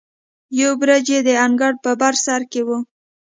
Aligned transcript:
یو 0.59 0.71
برج 0.79 1.05
یې 1.13 1.19
د 1.27 1.29
انګړ 1.45 1.73
په 1.83 1.91
بر 2.01 2.13
سر 2.25 2.41
کې 2.51 2.61
و. 2.67 2.69